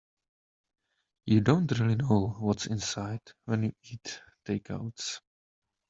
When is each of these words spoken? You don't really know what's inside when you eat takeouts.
You 1.27 1.41
don't 1.41 1.79
really 1.79 1.93
know 1.93 2.35
what's 2.39 2.65
inside 2.65 3.21
when 3.45 3.65
you 3.65 3.73
eat 3.83 4.23
takeouts. 4.43 5.21